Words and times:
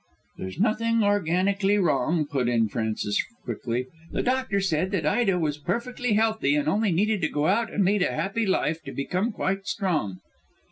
"There's 0.39 0.57
nothing 0.59 1.03
organically 1.03 1.77
wrong," 1.77 2.25
put 2.25 2.49
in 2.49 2.69
Frances 2.69 3.23
quickly. 3.45 3.85
"The 4.11 4.23
doctor 4.23 4.59
said 4.59 4.89
that 4.89 5.05
Ida 5.05 5.37
was 5.37 5.59
perfectly 5.59 6.13
healthy, 6.13 6.55
and 6.55 6.67
only 6.67 6.91
needed 6.91 7.21
to 7.21 7.29
go 7.29 7.45
out 7.45 7.71
and 7.71 7.85
lead 7.85 8.01
a 8.01 8.11
happy 8.11 8.47
life 8.47 8.81
to 8.85 8.93
become 8.93 9.31
quite 9.31 9.67
strong." 9.67 10.17